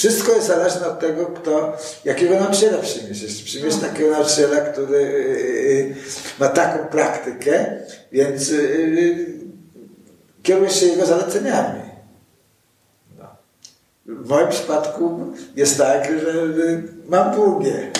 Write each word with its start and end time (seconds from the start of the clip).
Wszystko 0.00 0.32
jest 0.32 0.46
zależne 0.46 0.86
od 0.86 1.00
tego, 1.00 1.26
kto, 1.26 1.76
jakiego 2.04 2.40
nauczyciela 2.40 2.78
przyjmiesz. 2.78 3.22
Jeśli 3.22 3.44
przyjmiesz 3.44 3.74
no. 3.74 3.88
takiego 3.88 4.10
nauczyciela, 4.10 4.60
który 4.60 4.96
y, 4.96 5.00
y, 5.00 5.94
ma 6.38 6.48
taką 6.48 6.86
praktykę, 6.86 7.66
więc 8.12 8.52
kierujesz 10.42 10.80
się 10.80 10.86
jego 10.86 11.06
zaleceniami. 11.06 11.80
No. 13.18 13.24
W 14.06 14.28
moim 14.28 14.48
przypadku 14.48 15.32
jest 15.56 15.78
tak, 15.78 16.04
że 16.20 16.32
mam 17.06 17.34
długie. 17.34 17.90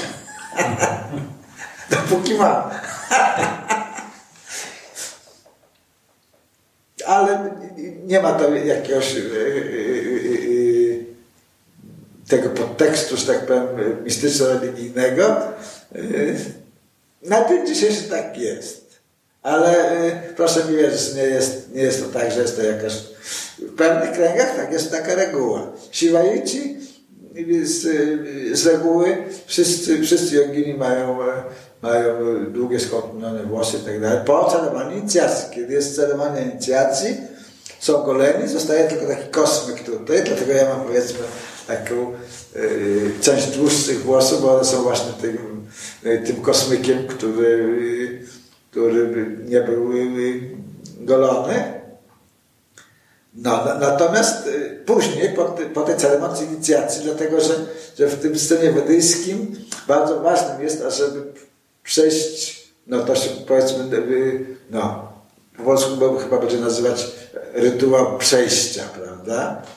Dopóki 1.90 2.34
mam. 2.34 2.62
Ale 7.06 7.50
nie 8.06 8.20
ma 8.20 8.32
to 8.32 8.54
jakiegoś 8.54 9.14
tego 12.30 12.48
podtekstu, 12.48 13.16
że 13.16 13.26
tak 13.26 13.46
powiem, 13.46 13.66
mistyczno-religijnego. 14.04 15.36
Na 17.22 17.48
dzień 17.48 17.66
dzisiejszy 17.66 18.02
tak 18.02 18.38
jest. 18.38 18.90
Ale 19.42 19.74
proszę 20.36 20.64
mi 20.64 20.76
wierzyć, 20.76 21.14
nie 21.14 21.22
jest, 21.22 21.74
nie 21.74 21.82
jest 21.82 22.04
to 22.04 22.18
tak, 22.18 22.32
że 22.32 22.40
jest 22.40 22.56
to 22.56 22.62
jakaś... 22.62 22.94
W 23.58 23.74
pewnych 23.76 24.12
kręgach 24.12 24.56
tak 24.56 24.72
jest 24.72 24.90
taka 24.90 25.14
reguła. 25.14 25.72
Siwaici 25.90 26.76
z, 27.62 27.82
z 28.58 28.66
reguły 28.66 29.16
wszyscy, 29.46 30.02
wszyscy 30.02 30.36
jogini 30.36 30.74
mają, 30.74 31.18
mają 31.82 32.14
długie 32.52 32.80
skąpnione 32.80 33.42
włosy 33.42 33.76
i 33.76 33.80
tak 33.80 34.00
dalej. 34.00 34.18
Po 34.26 34.50
ceremonii 34.50 34.98
inicjacji, 34.98 35.54
kiedy 35.54 35.72
jest 35.72 35.96
ceremonia 35.96 36.40
inicjacji, 36.40 37.16
są 37.80 38.02
goleni, 38.02 38.48
zostaje 38.48 38.88
tylko 38.88 39.06
taki 39.06 39.28
kosmyk 39.30 39.84
tutaj, 39.84 40.22
dlatego 40.24 40.52
ja 40.52 40.68
mam 40.68 40.86
powiedzmy 40.86 41.18
taką 41.70 42.12
y, 42.56 43.10
część 43.20 43.46
dłuższych 43.46 44.02
włosów, 44.02 44.42
bo 44.42 44.54
one 44.54 44.64
są 44.64 44.82
właśnie 44.82 45.12
tym, 45.20 45.66
y, 46.06 46.22
tym 46.26 46.36
kosmykiem, 46.36 47.06
który, 47.06 48.20
który 48.70 49.36
nie 49.48 49.60
był 49.60 49.90
golony. 51.00 51.80
No, 53.34 53.64
natomiast 53.80 54.48
później, 54.86 55.28
po, 55.28 55.44
po 55.74 55.82
tej 55.82 55.96
ceremonii 55.96 56.44
inicjacji, 56.44 57.02
dlatego 57.04 57.40
że, 57.40 57.54
że 57.98 58.06
w 58.06 58.20
tym 58.20 58.38
systemie 58.38 58.72
wedyjskim 58.72 59.56
bardzo 59.88 60.20
ważnym 60.20 60.62
jest, 60.62 60.84
ażeby 60.84 61.22
przejść, 61.82 62.68
no 62.86 63.04
to 63.04 63.16
się 63.16 63.30
powiedzmy, 63.48 63.84
no, 64.70 65.12
po 65.56 65.62
polsku 65.62 65.90
chyba 66.18 66.38
będzie 66.38 66.58
nazywać 66.58 67.06
rytuał 67.54 68.18
przejścia, 68.18 68.82
prawda? 68.94 69.09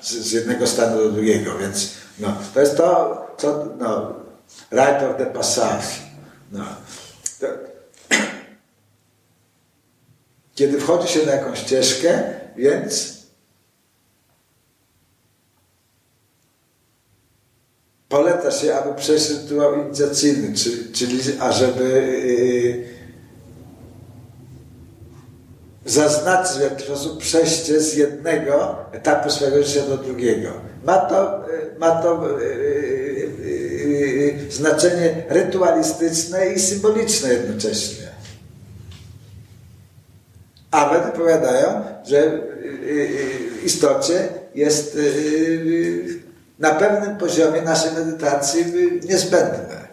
Z, 0.02 0.12
z, 0.12 0.32
jednego 0.32 0.68
stanu 0.68 0.98
do 0.98 1.12
drugiego, 1.12 1.58
więc 1.58 1.90
no, 2.20 2.38
to 2.54 2.60
jest 2.60 2.78
to, 2.78 3.28
co, 3.38 3.66
no, 3.78 4.16
right 4.72 5.04
of 5.04 5.18
the 5.18 5.26
passage. 5.26 5.88
No. 6.52 6.66
To, 7.40 7.48
kiedy 10.56 10.80
wchodzi 10.80 11.08
się 11.08 11.26
na 11.26 11.32
jakąś 11.32 11.60
ścieżkę, 11.60 12.24
więc 12.58 13.24
poleca 18.10 18.52
się, 18.52 18.76
aby 18.76 18.96
przejść 18.96 19.30
rytuał 19.30 19.86
inicjacyjny, 19.86 20.56
czyli, 20.56 20.92
czyli 20.92 21.40
ażeby 21.40 21.84
yy, 22.84 22.93
zaznaczyć 25.94 26.58
w 26.58 26.62
jakiś 26.62 26.86
sposób 26.86 27.20
przejście 27.20 27.82
z 27.82 27.96
jednego 27.96 28.76
etapu 28.92 29.30
swojego 29.30 29.64
życia 29.64 29.82
do 29.82 29.98
drugiego. 29.98 30.50
Ma 30.84 30.98
to, 30.98 31.46
ma 31.78 31.92
to 31.92 32.30
e, 32.30 32.44
e, 34.48 34.52
znaczenie 34.52 35.24
rytualistyczne 35.30 36.48
i 36.48 36.60
symboliczne 36.60 37.34
jednocześnie. 37.34 38.04
Wedy 40.92 41.18
powiadają, 41.18 41.84
że 42.06 42.42
w 43.62 43.66
istocie 43.66 44.28
jest 44.56 44.98
na 46.60 46.70
pewnym 46.70 47.18
poziomie 47.18 47.62
naszej 47.62 47.92
medytacji 47.92 48.66
niezbędne. 49.10 49.93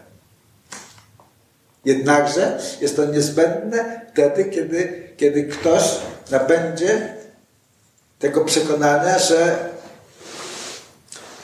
Jednakże 1.85 2.59
jest 2.81 2.97
to 2.97 3.05
niezbędne 3.05 4.01
wtedy, 4.13 4.45
kiedy, 4.45 5.11
kiedy 5.17 5.45
ktoś 5.45 5.83
nabędzie 6.31 7.15
tego 8.19 8.45
przekonania, 8.45 9.19
że, 9.19 9.69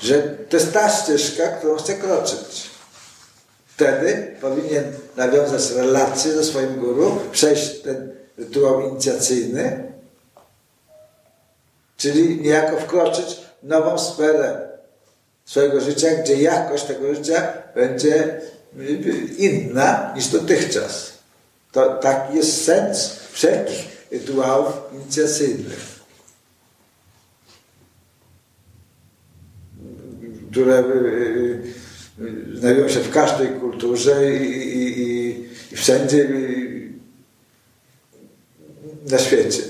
że 0.01 0.23
to 0.23 0.57
jest 0.57 0.73
ta 0.73 0.91
ścieżka, 0.91 1.49
którą 1.49 1.77
chce 1.77 1.95
kroczyć. 1.95 2.71
Wtedy 3.67 4.37
powinien 4.41 4.85
nawiązać 5.17 5.71
relację 5.71 6.33
ze 6.33 6.45
swoim 6.45 6.81
guru, 6.81 7.21
przejść 7.33 7.81
ten 7.81 8.13
rytuał 8.39 8.81
inicjacyjny, 8.81 9.93
czyli 11.97 12.41
niejako 12.41 12.77
wkroczyć 12.77 13.41
w 13.63 13.67
nową 13.67 13.99
sferę 13.99 14.69
swojego 15.45 15.81
życia, 15.81 16.09
gdzie 16.15 16.43
jakość 16.43 16.85
tego 16.85 17.15
życia 17.15 17.53
będzie 17.75 18.41
inna 19.39 20.13
niż 20.17 20.29
dotychczas. 20.29 21.13
To 21.73 21.99
taki 21.99 22.37
jest 22.37 22.65
sens 22.65 23.21
wszelkich 23.33 24.07
rytuałów 24.11 24.75
inicjacyjnych. 24.93 25.97
które 30.57 30.79
y, 30.79 31.63
y, 32.21 32.59
znajdują 32.59 32.89
się 32.89 33.01
w 33.01 33.11
każdej 33.11 33.49
kulturze 33.49 34.37
i, 34.37 34.43
i, 34.79 35.01
i, 35.01 35.49
i 35.73 35.77
wszędzie 35.77 36.19
y, 36.19 36.93
na 39.11 39.19
świecie. 39.19 39.63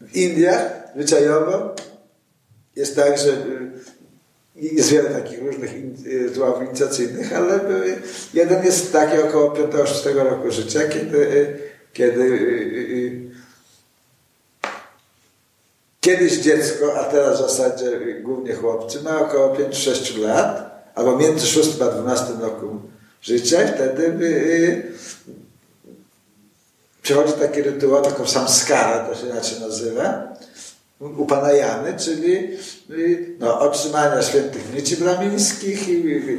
W 0.00 0.16
Indiach 0.16 0.72
zwyczajowo 0.94 1.74
jest 2.76 2.96
tak, 2.96 3.18
że 3.18 3.36
jest 4.56 4.90
wiele 4.90 5.10
takich 5.10 5.42
różnych 5.42 5.70
rytuałów 6.04 6.62
inicjacyjnych, 6.62 7.36
ale 7.36 7.60
jeden 8.34 8.64
jest 8.64 8.92
taki 8.92 9.18
około 9.18 9.50
5-6 9.50 10.14
roku 10.14 10.50
życia, 10.50 10.80
kiedy, 10.88 11.58
kiedy 11.92 12.40
kiedyś 16.00 16.38
dziecko, 16.38 17.00
a 17.00 17.04
teraz 17.04 17.38
w 17.38 17.40
zasadzie 17.40 18.20
głównie 18.22 18.54
chłopcy, 18.54 19.02
ma 19.02 19.20
około 19.20 19.54
5-6 19.54 20.18
lat, 20.18 20.72
albo 20.94 21.16
między 21.16 21.46
6 21.46 21.82
a 21.82 21.90
12 21.90 22.32
roku 22.40 22.80
życia 23.22 23.64
i 23.64 23.68
wtedy 23.68 24.12
przychodzi 27.02 27.32
taki 27.32 27.62
rytuał, 27.62 28.02
taką 28.02 28.26
samskara, 28.26 28.98
to 28.98 29.14
się 29.14 29.26
inaczej 29.26 29.60
nazywa, 29.60 30.36
u 31.00 31.26
pana 31.26 31.52
Jany, 31.52 31.94
czyli 31.98 32.34
y, 32.34 32.58
no, 33.38 33.60
otrzymania 33.60 34.22
świętych 34.22 34.74
nici 34.74 34.96
bramińskich, 34.96 35.86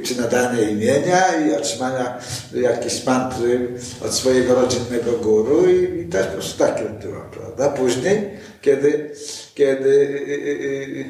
czy 0.03 0.21
nadania 0.21 0.69
imienia 0.69 1.47
i 1.47 1.53
otrzymania 1.53 2.19
jakiejś 2.53 3.05
mantry 3.05 3.67
od 4.05 4.13
swojego 4.13 4.55
rodzinnego 4.55 5.11
guru 5.11 5.69
i, 5.69 6.01
i 6.01 6.05
też 6.05 6.27
po 6.27 6.33
prostu 6.33 6.57
takie 6.57 6.83
rytuał, 6.83 7.21
prawda? 7.31 7.69
Później, 7.69 8.29
kiedy, 8.61 9.11
kiedy 9.55 9.89
yy, 10.27 11.05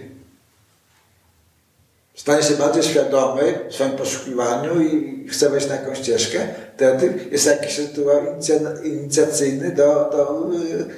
stanie 2.15 2.43
się 2.43 2.53
bardziej 2.53 2.83
świadomy 2.83 3.59
w 3.69 3.73
swoim 3.73 3.91
poszukiwaniu 3.91 4.81
i 4.81 5.27
chce 5.29 5.49
wejść 5.49 5.67
na 5.67 5.75
jakąś 5.75 5.97
ścieżkę, 5.97 6.47
wtedy 6.75 7.13
jest 7.31 7.45
jakiś 7.45 7.77
rytuał 7.77 8.21
inicjacyjny 8.83 9.71
do, 9.71 10.09
do, 10.11 10.49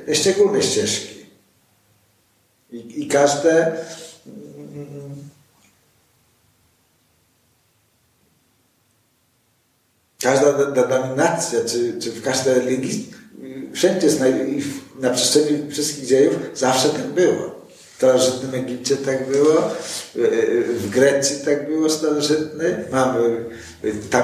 do 0.08 0.16
szczególnej 0.16 0.62
ścieżki. 0.62 1.16
I, 2.72 3.04
i 3.04 3.08
każde 3.08 3.72
każda 10.26 10.72
denominacja, 10.72 11.60
czy, 11.66 11.94
czy 12.00 12.12
w 12.12 12.22
każdej 12.22 12.54
religii, 12.54 13.14
wszędzie 13.74 14.08
na 15.00 15.10
przestrzeni 15.10 15.72
wszystkich 15.72 16.06
dziejów 16.06 16.36
zawsze 16.56 16.90
tak 16.90 17.08
było. 17.08 17.56
W 17.94 17.98
starożytnym 17.98 18.56
Egipcie 18.56 18.96
tak 18.96 19.28
było, 19.28 19.72
w 20.68 20.90
Grecji 20.90 21.46
tak 21.46 21.68
było 21.68 21.90
starożytny, 21.90 22.84
mamy 22.92 23.46
tam 24.10 24.24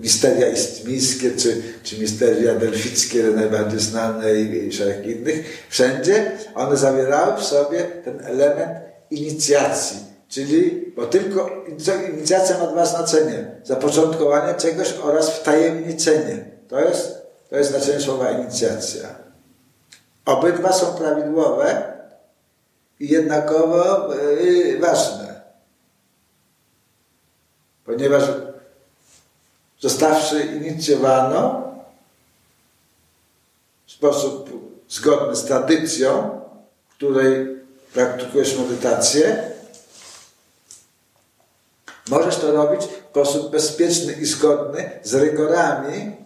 misteria 0.00 0.48
istmińskie, 0.48 1.30
czy, 1.30 1.62
czy 1.82 1.98
misteria 1.98 2.54
delfickie, 2.54 3.22
najbardziej 3.22 3.80
znane 3.80 4.40
i, 4.40 4.68
i 4.68 4.72
szereg 4.72 5.06
innych. 5.06 5.66
Wszędzie 5.70 6.32
one 6.54 6.76
zawierały 6.76 7.40
w 7.40 7.44
sobie 7.44 7.82
ten 8.04 8.20
element 8.24 8.70
inicjacji, 9.10 9.96
czyli, 10.30 10.92
bo 10.96 11.06
tylko 11.06 11.50
inicjacja 12.12 12.58
ma 12.58 12.66
dwa 12.66 12.86
znaczenia. 12.86 13.38
Zapoczątkowanie 13.64 14.54
czegoś 14.54 14.92
oraz 15.02 15.30
wtajemniczenie. 15.30 16.44
To 16.68 16.80
jest, 16.80 17.22
to 17.50 17.56
jest 17.56 17.70
znaczenie 17.70 18.00
słowa 18.00 18.30
inicjacja. 18.30 19.08
Obydwa 20.24 20.72
są 20.72 20.94
prawidłowe, 20.94 21.90
i 23.00 23.08
jednakowo 23.08 24.14
yy, 24.14 24.78
ważne. 24.78 25.40
ponieważ 27.84 28.24
zostawszy 29.78 30.40
inicjowano 30.40 31.72
w 33.86 33.92
sposób 33.92 34.50
zgodny 34.88 35.36
z 35.36 35.44
tradycją, 35.44 36.40
w 36.88 36.94
której 36.94 37.56
praktykujesz 37.94 38.58
medytację, 38.58 39.52
możesz 42.10 42.36
to 42.36 42.52
robić 42.52 42.80
w 42.82 43.10
sposób 43.10 43.50
bezpieczny 43.50 44.12
i 44.12 44.26
zgodny 44.26 44.90
z 45.02 45.14
rygorami 45.14 46.16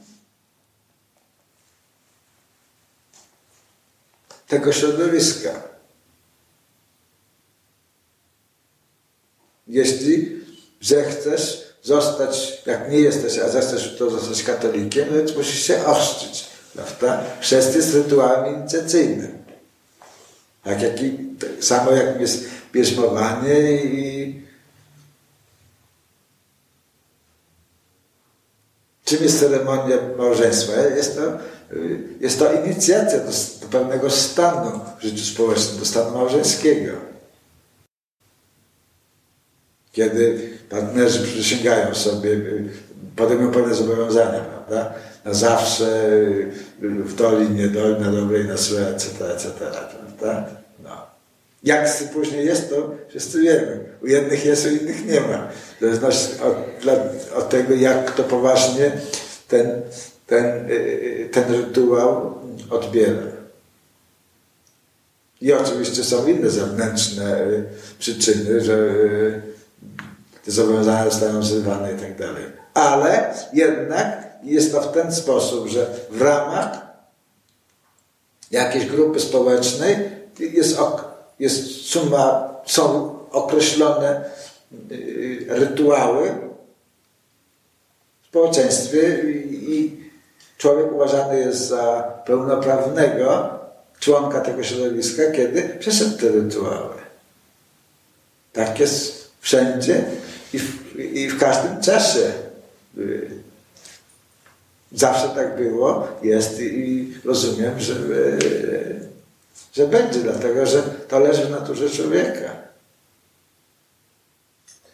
tego 4.49 4.73
środowiska. 4.73 5.51
Jeśli 9.67 10.41
zechcesz 10.81 11.65
zostać, 11.83 12.63
jak 12.67 12.91
nie 12.91 13.01
jesteś, 13.01 13.39
a 13.39 13.49
zechcesz 13.49 13.97
to 13.99 14.11
zostać 14.11 14.43
katolikiem, 14.43 15.09
więc 15.15 15.37
musisz 15.37 15.63
się 15.63 15.85
ochrzcić, 15.87 16.45
prawda? 16.75 17.25
Chrzest 17.41 17.75
jest 17.75 17.95
rytuałem 17.95 18.57
inicjacyjnym. 18.57 19.45
Tak 20.65 20.83
jak 20.83 21.03
i, 21.03 21.19
tak 21.41 21.65
samo 21.65 21.91
jak 21.91 22.21
jest 22.21 22.45
bierzmowanie 22.73 23.83
i 23.83 24.44
czym 29.05 29.23
jest 29.23 29.41
ceremonia 29.41 29.97
małżeństwa? 30.19 30.73
Jest 30.97 31.17
to, 31.17 31.23
jest 32.21 32.39
to 32.39 32.53
inicjacja 32.53 33.19
do, 33.19 33.31
do 33.61 33.67
pewnego 33.71 34.11
stanu 34.11 34.81
w 34.99 35.03
życiu 35.03 35.25
społecznym, 35.25 35.79
do 35.79 35.85
stanu 35.85 36.11
małżeńskiego. 36.11 36.93
Kiedy 39.93 40.51
partnerzy 40.71 41.23
przysięgają 41.23 41.95
sobie, 41.95 42.41
podejmują 43.17 43.51
pewne 43.51 43.75
zobowiązania, 43.75 44.41
prawda? 44.41 44.95
Na 45.25 45.35
zawsze, 45.35 46.11
w 46.81 47.15
doli, 47.15 47.51
nie 47.51 47.69
doli, 47.69 48.01
na 48.01 48.13
dobre 48.13 48.41
i 48.41 48.45
na 48.45 48.57
złe, 48.57 48.89
etc., 48.89 49.35
etc., 49.35 49.51
prawda? 50.19 50.49
No. 50.83 51.07
Jak 51.65 51.89
później 52.13 52.47
jest, 52.47 52.71
to 52.71 52.95
wszyscy 53.09 53.41
wiemy. 53.41 53.85
U 54.03 54.07
jednych 54.07 54.45
jest, 54.45 54.67
u 54.67 54.69
innych 54.69 55.07
nie 55.07 55.21
ma. 55.21 55.49
W 55.77 55.81
zależności 55.81 56.33
od, 56.41 56.57
od 57.37 57.49
tego, 57.49 57.75
jak 57.75 58.05
kto 58.05 58.23
poważnie 58.23 58.93
ten, 59.49 59.83
ten, 60.27 60.71
y, 60.71 61.29
ten 61.33 61.53
rytuał 61.53 62.39
odbiera. 62.71 63.23
I 65.41 65.53
oczywiście 65.53 66.05
są 66.05 66.27
inne 66.27 66.51
zewnętrzne 66.51 67.41
y, 67.41 67.65
przyczyny, 67.99 68.61
że 68.61 68.75
y, 68.75 69.43
te 70.45 70.51
zobowiązania 70.51 71.11
zostają 71.11 71.43
zrywane 71.43 71.93
i 71.93 71.97
tak 71.97 72.19
dalej. 72.19 72.45
Ale 72.75 73.35
jednak 73.53 74.25
jest 74.43 74.73
to 74.73 74.81
w 74.81 74.93
ten 74.93 75.15
sposób, 75.15 75.69
że 75.69 75.87
w 76.11 76.23
ramach 76.23 76.85
jakiejś 78.51 78.87
grupy 78.87 79.21
społecznej 79.21 79.97
jest, 80.39 80.79
jest 81.39 81.87
suma, 81.87 82.55
są 82.67 83.15
określone 83.31 84.25
y, 84.91 85.47
rytuały 85.49 86.35
w 88.23 88.27
społeczeństwie 88.27 89.19
i 89.51 90.01
człowiek 90.59 90.93
uważany 90.93 91.41
jest 91.41 91.69
za 91.69 92.03
pełnoprawnego 92.27 93.59
członka 94.01 94.41
tego 94.41 94.63
środowiska, 94.63 95.23
kiedy 95.33 95.63
przeszedł 95.79 96.19
te 96.19 96.29
rytuały. 96.29 96.95
Tak 98.53 98.81
jest 98.81 99.31
wszędzie 99.41 100.05
i 100.53 100.59
w, 100.59 100.99
i 100.99 101.29
w 101.29 101.39
każdym 101.39 101.81
czasie. 101.81 102.33
Y, 102.99 103.31
zawsze 104.93 105.29
tak 105.29 105.57
było, 105.57 106.09
jest 106.23 106.61
i 106.61 107.13
rozumiem, 107.25 107.81
że, 107.81 107.95
y, 107.95 109.14
że 109.73 109.87
będzie, 109.87 110.21
dlatego 110.21 110.67
że 110.67 110.83
to 110.83 111.19
leży 111.19 111.47
w 111.47 111.51
naturze 111.51 111.91
człowieka. 111.91 112.51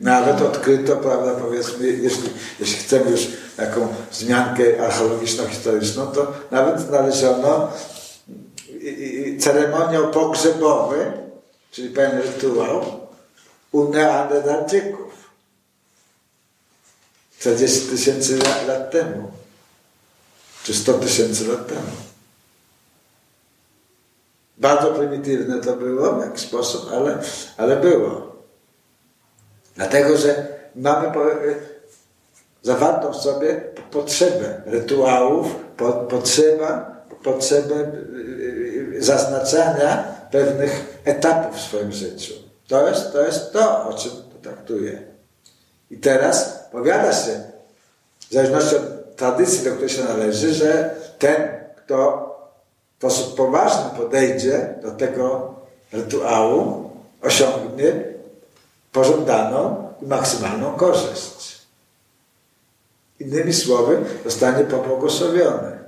Nawet 0.00 0.42
odkryto, 0.42 0.96
prawda, 0.96 1.34
powiedzmy, 1.34 1.86
jeśli, 1.86 2.30
jeśli 2.60 2.76
chcemy 2.76 3.10
już 3.10 3.26
taką 3.56 3.88
wzmiankę 4.10 4.62
archeologiczno-historyczną, 4.80 6.06
to 6.06 6.32
nawet 6.50 6.80
znaleziono 6.80 7.72
ceremoniał 9.38 10.10
pogrzebowy, 10.10 11.12
czyli 11.70 11.88
pewien 11.88 12.18
rytuał 12.20 13.00
u 13.72 13.88
Neandertalczyków. 13.88 15.10
40 17.38 17.80
tysięcy 17.80 18.38
lat 18.66 18.90
temu, 18.90 19.30
czy 20.64 20.74
100 20.74 20.94
tysięcy 20.94 21.46
lat 21.46 21.66
temu. 21.68 22.09
Bardzo 24.60 24.86
prymitywne 24.86 25.60
to 25.60 25.76
było 25.76 26.12
w 26.12 26.24
jakiś 26.24 26.40
sposób, 26.40 26.90
ale, 26.92 27.18
ale 27.56 27.76
było. 27.76 28.32
Dlatego, 29.76 30.16
że 30.16 30.46
mamy 30.76 31.12
zawartą 32.62 33.12
w 33.12 33.16
sobie 33.16 33.60
potrzebę 33.90 34.62
rytuałów, 34.66 35.46
potrzeba, 36.08 37.04
potrzebę 37.22 37.74
y, 37.74 38.96
y, 38.96 39.02
zaznaczania 39.02 40.04
pewnych 40.30 41.00
etapów 41.04 41.56
w 41.56 41.60
swoim 41.60 41.92
życiu. 41.92 42.34
To 42.68 42.88
jest 42.88 43.12
to, 43.12 43.22
jest 43.22 43.52
to 43.52 43.88
o 43.88 43.94
czym 43.94 44.12
traktuję. 44.42 45.02
I 45.90 45.98
teraz 45.98 46.64
powiada 46.72 47.12
się, 47.12 47.42
w 48.30 48.32
zależności 48.32 48.76
od 48.76 49.16
tradycji, 49.16 49.64
do 49.64 49.70
której 49.70 49.88
się 49.88 50.04
należy, 50.04 50.54
że 50.54 50.90
ten, 51.18 51.48
kto 51.76 52.29
sposób 53.00 53.36
poważny 53.36 53.90
podejdzie 53.96 54.74
do 54.82 54.90
tego 54.90 55.54
rytuału, 55.92 56.90
osiągnie 57.22 57.92
pożądaną 58.92 59.88
i 60.02 60.06
maksymalną 60.06 60.72
korzyść. 60.72 61.60
Innymi 63.20 63.52
słowy, 63.52 64.04
zostanie 64.24 64.64
pobłogosławiony. 64.64 65.79